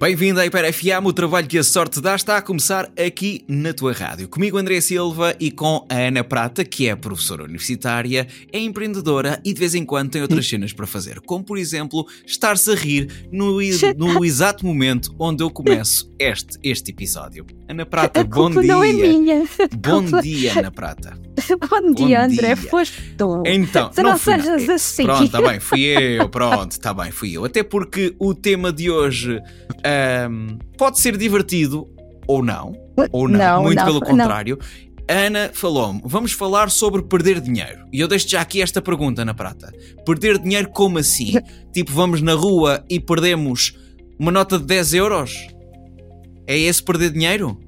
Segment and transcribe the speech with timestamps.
[0.00, 3.74] Bem-vindo à Hiper FM, o trabalho que a sorte dá está a começar aqui na
[3.74, 4.28] tua rádio.
[4.28, 9.52] Comigo André Silva e com a Ana Prata, que é professora universitária, é empreendedora e
[9.52, 13.28] de vez em quando tem outras cenas para fazer, como por exemplo estar-se a rir
[13.30, 13.58] no,
[13.94, 17.44] no exato momento onde eu começo este, este episódio.
[17.68, 18.62] Ana Prata, bom dia.
[18.62, 19.44] Não é minha.
[19.76, 21.12] Bom dia, Ana Prata.
[21.70, 22.56] bom dia, bom André, dia.
[22.56, 23.42] foste tu.
[23.46, 25.04] Então, Se não, não sejas assim.
[25.04, 25.82] Pronto, está bem, fui
[26.18, 27.44] eu, pronto, está bem, fui eu.
[27.44, 29.40] Até porque o tema de hoje
[30.30, 31.88] um, pode ser divertido
[32.26, 32.72] ou não,
[33.12, 34.58] ou não, não muito não, pelo contrário.
[34.60, 34.90] Não.
[35.10, 37.84] Ana falou-me, vamos falar sobre perder dinheiro.
[37.92, 39.72] E eu deixo já aqui esta pergunta na prata.
[40.06, 41.32] Perder dinheiro como assim?
[41.74, 43.76] tipo, vamos na rua e perdemos
[44.18, 45.48] uma nota de 10 euros?
[46.46, 47.58] É esse perder dinheiro?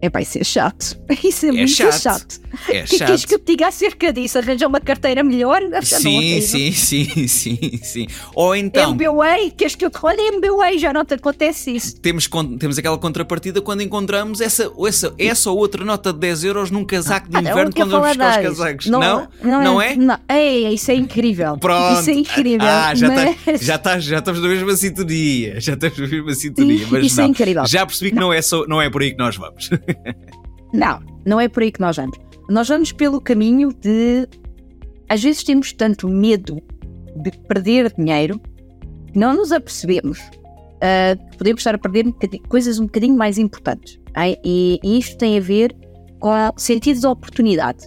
[0.00, 0.98] É vai ser chato.
[1.24, 2.00] Isso é, é muito chato.
[2.00, 2.40] chato.
[2.68, 3.06] É que chato.
[3.08, 4.38] queres que eu te diga acerca disso?
[4.38, 5.60] Arranja uma carteira melhor?
[5.82, 8.06] Sim, sim, sim, sim, sim.
[8.34, 8.94] Ou então.
[8.94, 10.78] MBA, queres que eu te olhe MBA?
[10.78, 12.00] Já não te acontece isso.
[12.00, 12.28] Temos,
[12.58, 16.84] temos aquela contrapartida quando encontramos essa, essa, essa ou outra nota de 10 euros num
[16.84, 18.86] casaco de ah, inverno quando vamos buscar os casacos.
[18.86, 19.96] Não, não, é?
[19.96, 20.18] Não.
[20.28, 21.56] Ei, isso é incrível.
[21.58, 22.00] Pronto.
[22.00, 22.66] Isso é incrível.
[22.68, 23.24] Ah, já, mas...
[23.24, 25.60] tá, já, tá, já estamos na mesma sintonia.
[25.60, 26.86] Já estamos na mesma sintonia.
[26.90, 27.66] Mas isso é é incrível.
[27.66, 29.70] Já percebi que não, é só, não é por aí que nós vamos.
[30.72, 32.18] Não, não é por aí que nós vamos.
[32.48, 34.28] Nós vamos pelo caminho de.
[35.08, 36.60] Às vezes temos tanto medo
[37.16, 38.40] de perder dinheiro
[39.12, 42.12] que não nos apercebemos uh, que podemos estar a perder
[42.48, 44.00] coisas um bocadinho mais importantes.
[44.44, 45.74] E, e, isto tem a ver
[46.18, 47.86] com sentidos de oportunidade.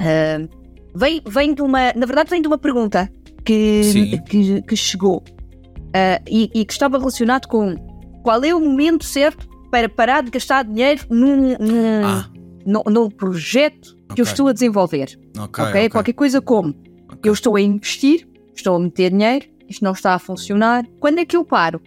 [0.00, 0.48] Uh,
[0.94, 1.92] vem, vem de uma.
[1.94, 3.10] Na verdade, vem de uma pergunta
[3.44, 7.74] que, que, que, chegou uh, e, e que estava relacionado com
[8.22, 12.30] qual é o momento certo para parar de gastar dinheiro num, num, ah.
[12.64, 14.14] num, num projeto okay.
[14.16, 15.18] que eu estou a desenvolver.
[15.38, 15.88] Okay, okay?
[15.88, 16.74] Qualquer coisa como
[17.22, 20.86] eu estou a investir, estou a meter dinheiro, isto não está a funcionar.
[21.00, 21.80] Quando é que eu paro?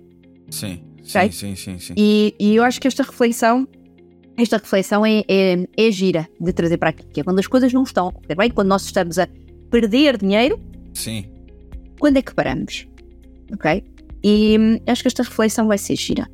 [0.50, 1.94] Sim, sim, sim, sim, sim.
[1.98, 3.68] E, e, eu acho que esta reflexão,
[4.38, 7.72] esta reflexão é, é, é gira de trazer para aqui, que é quando as coisas
[7.74, 9.28] não estão a correr bem, quando nós estamos a
[9.69, 10.59] perder dinheiro.
[10.94, 11.25] Sim.
[12.00, 12.88] Quando é que paramos?
[13.53, 13.84] Ok?
[14.24, 16.30] E hum, acho que esta reflexão vai ser gira.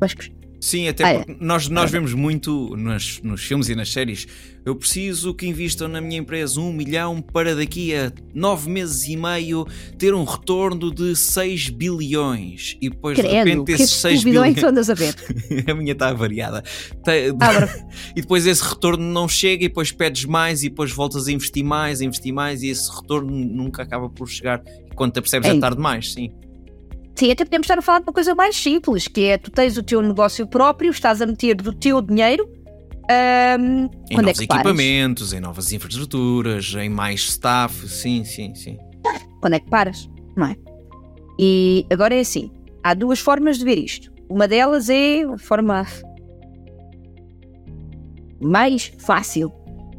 [0.00, 3.90] Acho que Sim, até ah, porque nós, nós vemos muito nos, nos filmes e nas
[3.90, 4.26] séries.
[4.62, 9.16] Eu preciso que invistam na minha empresa um milhão para daqui a nove meses e
[9.16, 9.66] meio
[9.96, 12.76] ter um retorno de 6 bilhões.
[12.78, 14.62] E depois Credo, de repente esses 6 bilhões.
[14.62, 15.14] andas a ver?
[15.66, 16.62] a minha está variada.
[18.14, 21.64] e depois esse retorno não chega e depois pedes mais e depois voltas a investir
[21.64, 24.62] mais, a investir mais e esse retorno nunca acaba por chegar.
[24.90, 26.30] E quando te percebes é tarde demais, sim.
[27.20, 29.76] Sim, até podemos estar a falar de uma coisa mais simples, que é tu tens
[29.76, 32.48] o teu negócio próprio, estás a meter do teu dinheiro.
[33.60, 35.32] Um, em novos é equipamentos, paras?
[35.34, 38.78] em novas infraestruturas, em mais staff, sim, sim, sim.
[39.42, 40.08] Quando é que paras?
[40.34, 40.56] Não é?
[41.38, 42.50] E agora é assim:
[42.82, 44.10] há duas formas de ver isto.
[44.26, 45.86] Uma delas é a forma
[48.40, 49.52] mais fácil,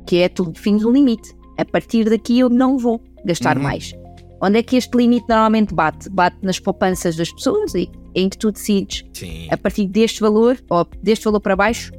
[0.07, 1.35] que é tu defines um limite.
[1.55, 3.63] A partir daqui eu não vou gastar uhum.
[3.63, 3.93] mais.
[4.41, 6.09] Onde é que este limite normalmente bate?
[6.09, 9.47] Bate nas poupanças das pessoas e em que tu decides Sim.
[9.51, 11.91] a partir deste valor ou deste valor para baixo,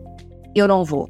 [0.55, 1.09] eu não vou.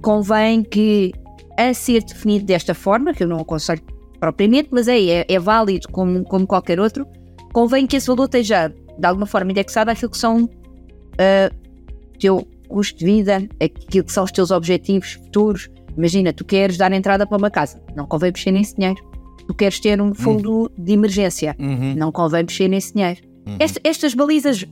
[0.00, 1.12] Convém que,
[1.58, 3.82] a ser definido desta forma, que eu não aconselho
[4.20, 7.04] propriamente, mas é, é, é válido como, como qualquer outro,
[7.52, 13.00] convém que esse valor esteja de alguma forma indexado àquilo que são uh, teu custo
[13.00, 15.68] de vida, aquilo que são os teus objetivos futuros.
[15.96, 19.11] Imagina, tu queres dar entrada para uma casa, não convém mexer nesse dinheiro
[19.46, 20.68] tu queres ter um fundo uhum.
[20.78, 21.94] de emergência, uhum.
[21.94, 23.20] não convém mexer nesse dinheiro.
[23.46, 23.56] Uhum.
[23.60, 24.64] Est, estas balizas,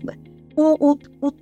[0.56, 1.32] o, o, o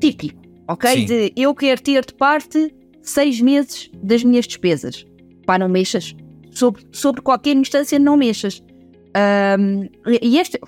[0.00, 0.90] típico, ok?
[0.90, 1.04] Sim.
[1.06, 5.06] De eu quero ter de parte seis meses das minhas despesas.
[5.46, 6.14] Pá, não mexas.
[6.50, 8.62] Sobre, sobre qualquer instância, não mexas.
[9.58, 9.88] Um,
[10.22, 10.58] e este,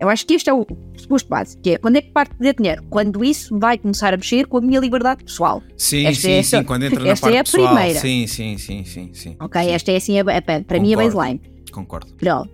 [0.00, 2.52] eu acho que este é o suposto base, que é quando é que parte de
[2.52, 2.82] dinheiro?
[2.90, 5.62] Quando isso vai começar a mexer com a minha liberdade pessoal.
[5.76, 7.74] Sim, esta sim, é sim, quando entra na esta parte é a pessoal.
[7.74, 8.00] primeira.
[8.00, 9.36] Sim, sim, sim, sim, sim.
[9.40, 9.70] Ok, sim.
[9.70, 10.82] esta é assim, a, a, para Concordo.
[10.82, 11.40] mim a baseline.
[11.74, 12.14] Concordo.
[12.14, 12.50] Pronto.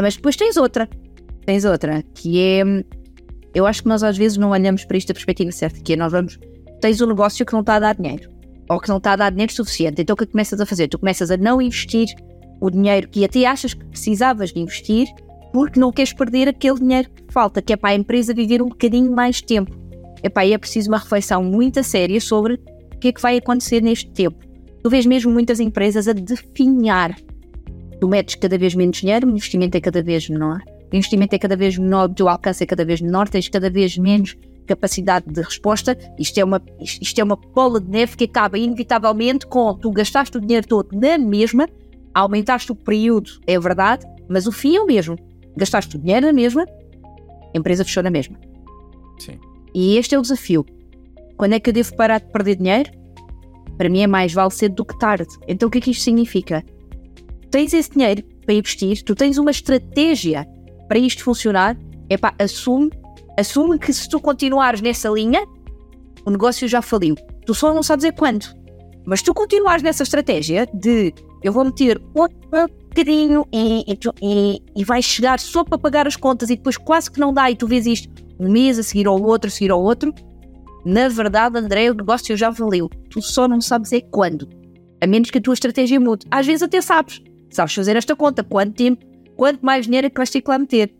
[0.00, 0.88] Mas depois tens outra.
[1.44, 2.62] Tens outra, que é.
[3.54, 5.96] Eu acho que nós às vezes não olhamos para isto da perspectiva certa, que é
[5.96, 6.38] nós vamos.
[6.80, 8.30] Tens um negócio que não está a dar dinheiro.
[8.70, 10.00] Ou que não está a dar dinheiro suficiente.
[10.00, 10.88] Então o que começas a fazer?
[10.88, 12.08] Tu começas a não investir
[12.60, 15.08] o dinheiro que até achas que precisavas de investir
[15.52, 18.68] porque não queres perder aquele dinheiro que falta, que é para a empresa viver um
[18.68, 19.76] bocadinho mais tempo.
[20.22, 24.10] Epá, é preciso uma reflexão muito séria sobre o que é que vai acontecer neste
[24.10, 24.38] tempo.
[24.82, 27.14] Tu vês mesmo muitas empresas a definhar
[28.02, 30.60] tu metes cada vez menos dinheiro, o investimento é cada vez menor,
[30.92, 33.70] o investimento é cada vez menor, o teu alcance é cada vez menor, tens cada
[33.70, 35.96] vez menos capacidade de resposta.
[36.18, 40.36] Isto é uma, isto é uma bola de neve que acaba inevitavelmente com tu gastaste
[40.36, 41.68] o dinheiro todo na mesma,
[42.12, 45.16] aumentaste o período, é verdade, mas o fim é o mesmo.
[45.56, 48.36] Gastaste o dinheiro na mesma, a empresa fechou na mesma.
[49.20, 49.38] Sim.
[49.72, 50.66] E este é o desafio.
[51.36, 52.90] Quando é que eu devo parar de perder dinheiro?
[53.78, 55.28] Para mim é mais vale cedo do que tarde.
[55.46, 56.64] Então o que é que isto significa?
[57.52, 60.44] Tens esse dinheiro para investir, tu tens uma estratégia
[60.88, 61.78] para isto funcionar,
[62.08, 62.90] é pá, assume,
[63.38, 65.46] assume que se tu continuares nessa linha,
[66.26, 67.14] o negócio já faliu.
[67.46, 68.46] Tu só não sabes é quando.
[69.06, 71.12] Mas tu continuares nessa estratégia de
[71.42, 72.26] eu vou meter um
[72.88, 73.84] bocadinho e,
[74.22, 77.50] e, e vai chegar só para pagar as contas e depois quase que não dá
[77.50, 78.08] e tu vês isto
[78.40, 80.12] um mês a seguir ao outro, a seguir ao outro,
[80.84, 82.88] na verdade, André, o negócio já valeu.
[83.08, 84.48] Tu só não sabes é quando.
[85.00, 86.26] A menos que a tua estratégia mude.
[86.30, 87.20] Às vezes até sabes.
[87.52, 88.42] Sabes fazer esta conta.
[88.42, 89.04] Quanto tempo,
[89.36, 90.92] quanto mais dinheiro é que vais ter que lá meter.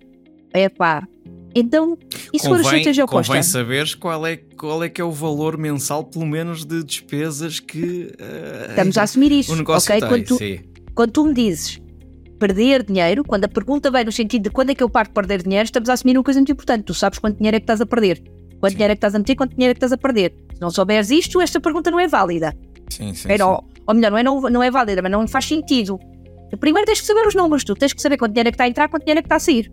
[0.53, 1.07] É pá.
[1.55, 1.99] Então,
[2.33, 3.29] isso convém, for a estratégia oposta.
[3.29, 7.61] Convém saberes qual é, qual é que é o valor mensal, pelo menos, de despesas
[7.61, 8.11] que...
[8.19, 10.01] Uh, Estamos a assumir isso, o negócio ok?
[10.01, 10.61] Tem, quando, tu, sim.
[10.95, 11.79] quando tu me dizes
[12.39, 15.15] perder dinheiro, quando a pergunta vem no sentido de quando é que eu paro de
[15.15, 16.85] perder dinheiro, estamos a assumir uma coisa muito importante.
[16.85, 18.23] Tu sabes quanto dinheiro é que estás a perder.
[18.59, 18.77] Quanto sim.
[18.79, 20.35] dinheiro é que estás a meter, quanto dinheiro é que estás a perder.
[20.55, 22.57] Se não souberes isto, esta pergunta não é válida.
[22.89, 23.31] Sim, sim.
[23.31, 23.61] Era, sim.
[23.87, 26.01] Ou melhor, não é, não, não é válida, mas não faz sentido.
[26.59, 28.65] Primeiro tens que saber os números, tu tens que saber quanto dinheiro é que está
[28.65, 29.71] a entrar, quanto dinheiro é que está a sair.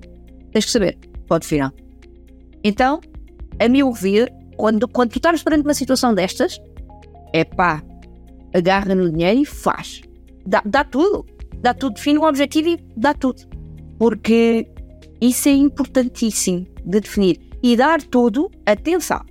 [0.51, 0.97] Tens que saber.
[1.27, 1.71] Pode final.
[2.63, 2.99] Então,
[3.59, 6.59] a meu ver, quando, quando tu estás perante uma situação destas,
[7.33, 7.83] é pá,
[8.53, 10.01] agarra no dinheiro e faz.
[10.45, 11.25] Dá, dá tudo
[11.61, 13.43] dá tudo, define um objetivo e dá tudo.
[13.97, 14.67] Porque
[15.21, 17.39] isso é importantíssimo de definir.
[17.61, 19.21] E dar tudo, atenção,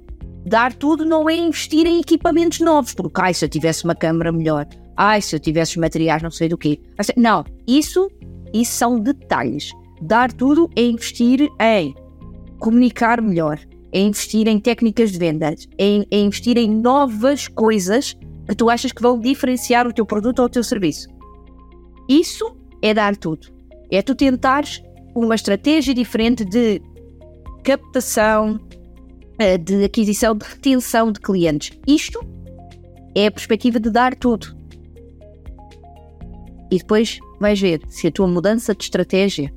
[0.44, 4.30] dar tudo não é investir em equipamentos novos, porque ai, se eu tivesse uma câmera
[4.30, 4.66] melhor,
[4.98, 6.80] ai, se eu tivesse os materiais não sei do quê.
[7.16, 8.10] Não, isso,
[8.52, 9.70] isso são detalhes.
[10.02, 11.94] Dar tudo é investir em
[12.58, 13.60] comunicar melhor,
[13.92, 18.16] é investir em técnicas de vendas, é, é investir em novas coisas
[18.48, 21.08] que tu achas que vão diferenciar o teu produto ou o teu serviço.
[22.08, 23.48] Isso é dar tudo.
[23.90, 24.82] É tu tentares
[25.14, 26.82] uma estratégia diferente de
[27.62, 28.58] captação,
[29.38, 31.78] eh, de aquisição, de retenção de clientes.
[31.86, 32.20] Isto
[33.14, 34.57] é a perspectiva de dar tudo.
[36.70, 39.52] E depois vais ver se a tua mudança de estratégia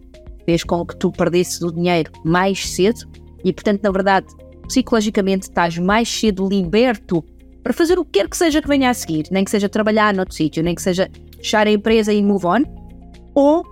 [0.46, 3.02] fez com que tu perdesses o dinheiro mais cedo.
[3.44, 4.28] E, portanto, na verdade,
[4.68, 7.24] psicologicamente estás mais cedo liberto
[7.64, 10.14] para fazer o que quer que seja que venha a seguir, nem que seja trabalhar
[10.14, 12.64] noutro sítio, nem que seja fechar a empresa e move on,
[13.36, 13.64] ou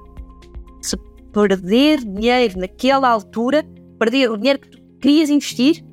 [0.81, 0.95] se
[1.33, 3.63] perder dinheiro naquela altura,
[3.97, 5.83] perder o dinheiro que tu querias investir,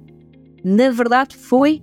[0.64, 1.80] na verdade foi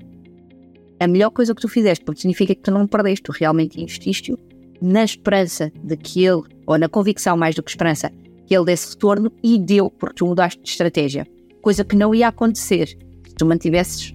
[1.00, 4.36] a melhor coisa que tu fizeste, porque significa que tu não perdeste, tu realmente investiste
[4.84, 8.12] na esperança de que ele, ou na convicção mais do que esperança,
[8.46, 11.26] que ele desse retorno e deu, porque tu mudaste de estratégia.
[11.62, 14.14] Coisa que não ia acontecer se tu mantivesses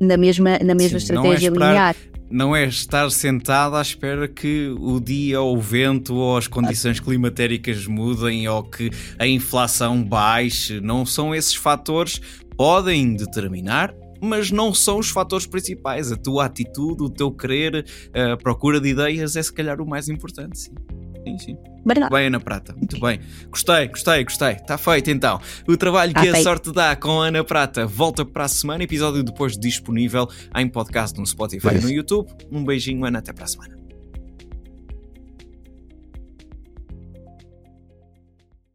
[0.00, 1.96] na mesma, na mesma Sim, estratégia é esperar, linear
[2.30, 7.00] não é estar sentado à espera que o dia ou o vento ou as condições
[7.00, 10.80] climatéricas mudem ou que a inflação baixe.
[10.80, 12.20] Não são esses fatores.
[12.56, 16.12] Podem determinar, mas não são os fatores principais.
[16.12, 17.84] A tua atitude, o teu querer,
[18.32, 20.58] a procura de ideias é se calhar o mais importante.
[20.58, 20.74] Sim.
[21.24, 21.58] Sim, sim.
[21.84, 22.74] Muito bem, Ana Prata.
[22.74, 23.20] Muito bem.
[23.50, 24.52] Gostei, gostei, gostei.
[24.52, 25.40] Está feito então.
[25.66, 28.84] O trabalho tá que a sorte dá com a Ana Prata volta para a semana.
[28.84, 32.30] Episódio depois disponível em podcast no Spotify e no YouTube.
[32.50, 33.18] Um beijinho, Ana.
[33.18, 33.77] Até para a semana.